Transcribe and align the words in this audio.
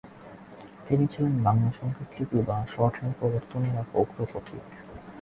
তিনি 0.87 1.05
ছিলেন 1.13 1.33
বাংলা 1.43 1.69
সংকেত 1.79 2.09
লিপি 2.17 2.39
বা 2.47 2.57
শর্ট 2.73 2.95
হ্যান্ড 2.97 3.15
প্রবর্তনের 3.19 3.75
এক 3.81 3.87
অগ্রপথিক। 3.93 4.63